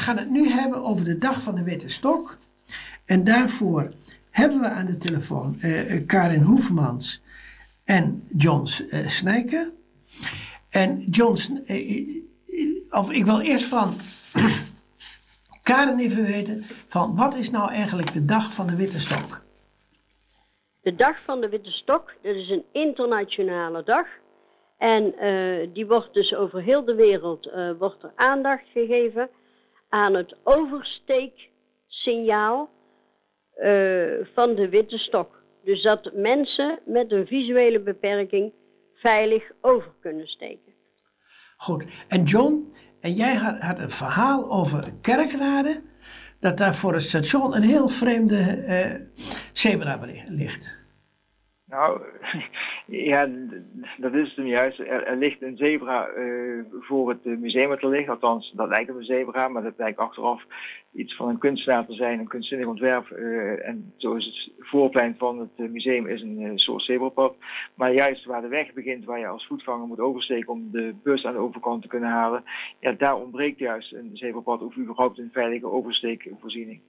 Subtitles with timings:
[0.00, 2.38] gaan het nu hebben over de dag van de witte stok.
[3.04, 3.92] En daarvoor
[4.30, 7.22] hebben we aan de telefoon uh, Karin Hoefmans
[7.84, 9.72] en John uh, Snijken.
[10.70, 11.64] En John,
[12.90, 13.94] of ik wil eerst van
[15.62, 19.42] Karin even weten, van wat is nou eigenlijk de dag van de witte stok?
[20.82, 24.06] De dag van de witte stok, dat is een internationale dag.
[24.78, 25.14] En
[25.72, 29.30] die wordt dus over heel de wereld wordt er aandacht gegeven
[29.90, 32.70] aan het oversteeksignaal
[33.62, 35.42] uh, van de witte stok.
[35.64, 38.52] Dus dat mensen met een visuele beperking
[38.94, 40.72] veilig over kunnen steken.
[41.56, 41.84] Goed.
[42.08, 45.82] En John, en jij had, had een verhaal over Kerkrade,
[46.40, 49.10] dat daar voor het station een heel vreemde
[49.52, 50.79] zebra ligt.
[51.70, 52.00] Nou,
[53.10, 53.28] ja,
[53.96, 54.78] dat is het hem juist.
[54.78, 58.12] Er, ligt een zebra uh, voor het museum te liggen.
[58.12, 60.44] Althans, dat lijkt op een zebra, maar dat lijkt achteraf
[60.92, 63.10] iets van een kunstenaar te zijn, een kunstzinnig ontwerp.
[63.10, 67.36] Uh, en zo is het voorplein van het museum is een soort zebrapad.
[67.74, 71.24] Maar juist waar de weg begint, waar je als voetganger moet oversteken om de bus
[71.24, 72.44] aan de overkant te kunnen halen,
[72.80, 76.80] ja, daar ontbreekt juist een zebrapad of überhaupt een veilige oversteekvoorziening.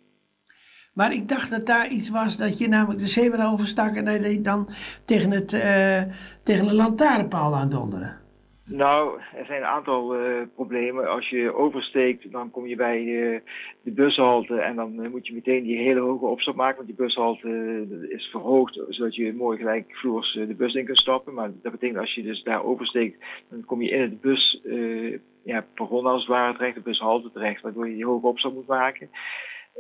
[0.93, 4.43] Maar ik dacht dat daar iets was dat je namelijk de zebra overstak en dat
[4.43, 4.69] dan
[5.05, 6.01] tegen, het, uh,
[6.43, 8.19] tegen een lantaarnpaal aan donderen.
[8.65, 11.09] Nou, er zijn een aantal uh, problemen.
[11.09, 13.03] Als je oversteekt, dan kom je bij
[13.83, 16.75] de bushalte en dan moet je meteen die hele hoge opstap maken.
[16.75, 21.33] Want die bushalte is verhoogd, zodat je mooi gelijkvloers de bus in kunt stappen.
[21.33, 24.61] Maar dat betekent als je dus daar oversteekt, dan kom je in het bus,
[25.43, 28.67] ja, perron als het ware terecht, de bushalte terecht, waardoor je die hoge opstap moet
[28.67, 29.09] maken.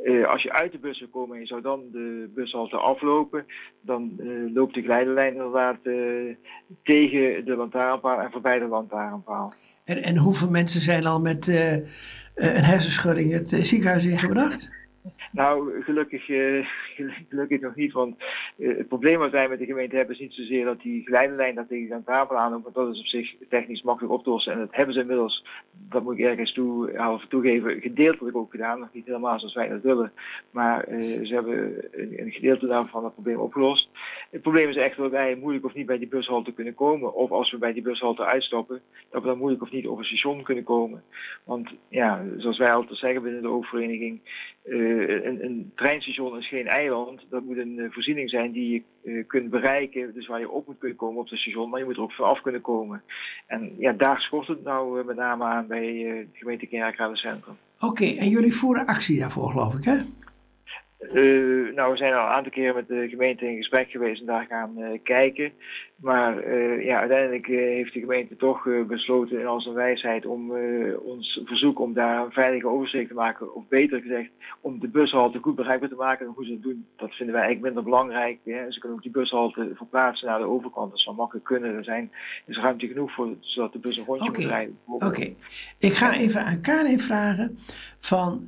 [0.03, 3.45] Uh, als je uit de bus wil komen en je zou dan de bushalte aflopen,
[3.81, 6.35] dan uh, loopt de glijdenlijn inderdaad uh,
[6.83, 9.53] tegen de lantaarnpaal en voorbij de lantaarnpaal.
[9.83, 11.47] En, en hoeveel mensen zijn al met
[12.35, 14.69] een hersenschudding het ziekenhuis ingebracht?
[15.31, 16.67] Nou, gelukkig, uh,
[17.29, 17.91] gelukkig nog niet.
[17.91, 18.15] Want
[18.57, 21.55] uh, het probleem wat wij met de gemeente hebben is niet zozeer dat die geleidelijnen
[21.55, 22.63] dat tegen aan tafel aanloopt.
[22.63, 24.53] Want dat is op zich technisch makkelijk op te lossen.
[24.53, 25.45] En dat hebben ze inmiddels,
[25.89, 28.79] dat moet ik ergens toe, half toegeven, gedeeltelijk ook gedaan.
[28.79, 30.11] Nog niet helemaal zoals wij dat willen.
[30.51, 33.89] Maar uh, ze hebben een, een, gedeelte daarvan het probleem opgelost.
[34.31, 37.13] Het probleem is echt dat wij moeilijk of niet bij die bushalte kunnen komen.
[37.13, 40.07] Of als we bij die bushalte uitstappen, dat we dan moeilijk of niet over het
[40.07, 41.03] station kunnen komen.
[41.43, 44.19] Want ja, zoals wij altijd zeggen binnen de oververeniging
[44.65, 47.21] uh, een, een, treinstation is geen eiland.
[47.29, 50.13] Dat moet een uh, voorziening zijn die je uh, kunt bereiken.
[50.13, 51.69] Dus waar je op moet kunnen komen op het station.
[51.69, 53.03] Maar je moet er ook vanaf kunnen komen.
[53.47, 57.55] En ja, daar schort het nou met name aan bij de gemeente Kerkrade Centrum.
[57.79, 59.97] Oké, en jullie voeren actie daarvoor geloof ik hè?
[61.13, 64.25] Uh, nou, we zijn al een aantal keren met de gemeente in gesprek geweest en
[64.25, 65.51] daar gaan uh, kijken.
[65.95, 70.51] Maar uh, ja, uiteindelijk heeft de gemeente toch besloten in al zijn wijsheid om
[71.03, 73.55] ons verzoek om daar een veilige oversteek te maken.
[73.55, 74.29] Of beter gezegd,
[74.61, 76.25] om de bushalte goed bereikbaar te maken.
[76.25, 78.39] En hoe ze dat doen, dat vinden wij eigenlijk minder belangrijk.
[78.43, 78.71] Hè.
[78.71, 80.91] Ze kunnen ook die bushalte verplaatsen naar de overkant.
[80.91, 81.75] Dat zou makkelijk kunnen.
[81.75, 82.11] Er zijn,
[82.45, 84.41] is ruimte genoeg voor, zodat de bus een rondje okay.
[84.41, 84.77] moet rijden.
[84.85, 85.33] Oké,
[85.79, 87.57] ik ga even aan Karin vragen
[87.99, 88.47] van...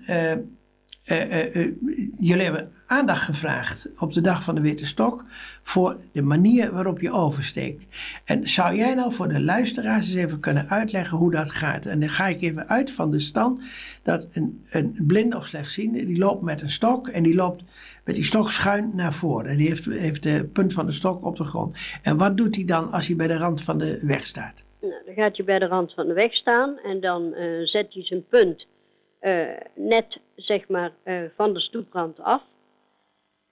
[1.12, 1.72] Uh, uh,
[2.18, 5.26] jullie hebben aandacht gevraagd op de dag van de Witte Stok
[5.62, 7.86] voor de manier waarop je oversteekt.
[8.26, 11.86] En zou jij nou voor de luisteraars eens even kunnen uitleggen hoe dat gaat?
[11.86, 13.62] En dan ga ik even uit van de stand
[14.04, 17.64] dat een, een blinde of slechtziende, die loopt met een stok en die loopt
[18.04, 19.50] met die stok schuin naar voren.
[19.52, 21.78] En die heeft, heeft de punt van de stok op de grond.
[22.02, 24.64] En wat doet hij dan als hij bij de rand van de weg staat?
[24.82, 27.34] Nou, dan gaat hij bij de rand van de weg staan en dan
[27.64, 28.68] zet hij zijn punt
[29.76, 32.44] net zeg maar uh, van de stoeprand af.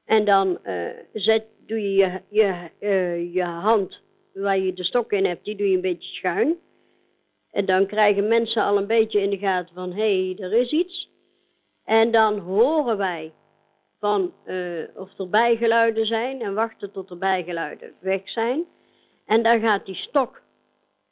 [0.05, 4.01] En dan uh, zet, doe je je, je, je hand
[4.33, 6.59] waar je de stok in hebt, die doe je een beetje schuin.
[7.51, 10.71] En dan krijgen mensen al een beetje in de gaten van, hé, hey, er is
[10.71, 11.09] iets.
[11.85, 13.33] En dan horen wij
[13.99, 14.33] van
[14.95, 18.65] of er bijgeluiden zijn en wachten tot er bijgeluiden weg zijn.
[19.25, 20.41] En dan gaat die stok,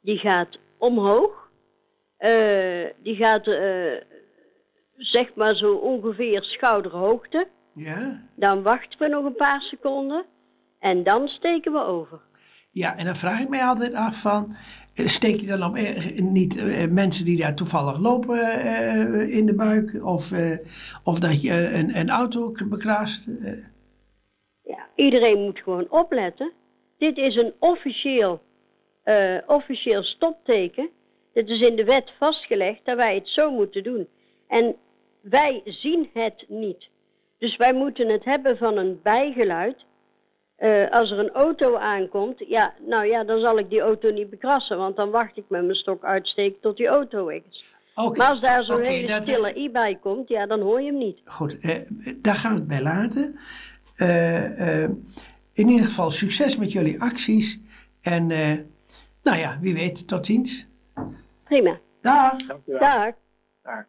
[0.00, 1.50] die gaat omhoog.
[3.02, 3.46] die gaat
[5.00, 7.48] zeg maar zo ongeveer schouderhoogte.
[7.74, 8.20] Ja.
[8.36, 10.24] Dan wachten we nog een paar seconden
[10.78, 12.20] en dan steken we over.
[12.72, 14.56] Ja, en dan vraag ik mij altijd af van,
[14.94, 19.46] eh, steek je dan op eh, niet uh, mensen die daar toevallig lopen uh, in
[19.46, 20.32] de buik of,
[21.04, 23.28] of dat je een, een auto bekraast?
[24.62, 26.52] Ja, iedereen moet gewoon opletten.
[26.98, 28.40] Dit is een officieel,
[29.46, 30.88] officieel stopteken.
[31.32, 34.08] Dit is in de wet vastgelegd dat wij het zo moeten doen.
[34.48, 34.76] En
[35.20, 36.88] wij zien het niet.
[37.38, 39.84] Dus wij moeten het hebben van een bijgeluid.
[40.58, 44.30] Uh, als er een auto aankomt, ja, nou ja, dan zal ik die auto niet
[44.30, 47.64] bekrassen, want dan wacht ik met mijn stok uitsteken tot die auto weg is.
[47.94, 48.18] Oké.
[48.18, 50.98] Maar als daar zo'n hele dat- stille i bij komt, ja, dan hoor je hem
[50.98, 51.20] niet.
[51.24, 51.76] Goed, eh,
[52.16, 53.38] daar gaan we het bij laten.
[53.96, 54.90] Eh, eh,
[55.52, 57.60] in ieder geval succes met jullie acties.
[58.02, 58.58] En eh,
[59.22, 60.66] nou ja, wie weet, tot ziens.
[61.44, 61.78] Prima.
[62.00, 62.46] Dag.
[62.46, 62.80] Dank u wel.
[62.80, 63.14] Dag.
[63.62, 63.84] Dag.